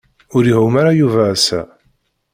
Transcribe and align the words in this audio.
Ur 0.35 0.43
iɛum 0.45 0.75
ara 0.81 0.97
Yuba 0.99 1.21
ass-a. 1.33 1.61